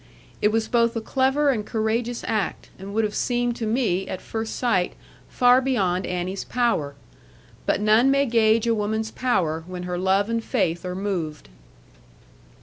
[0.41, 4.19] It was both a clever and courageous act; and would have seemed to me, at
[4.19, 4.93] first sight,
[5.29, 6.95] far beyond Annie's power.
[7.67, 11.49] But none may gauge a woman's power, when her love and faith are moved.